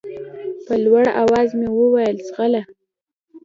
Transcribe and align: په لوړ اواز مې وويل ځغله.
په 0.65 0.73
لوړ 0.83 1.05
اواز 1.21 1.49
مې 1.59 1.67
وويل 1.79 2.15
ځغله. 2.27 2.61